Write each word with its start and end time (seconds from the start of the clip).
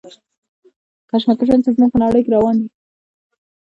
کشمکشونه 1.09 1.61
چې 1.65 1.69
زموږ 1.75 1.89
په 1.93 1.99
نړۍ 2.03 2.21
کې 2.23 2.31
روان 2.35 2.55
دي. 2.61 2.67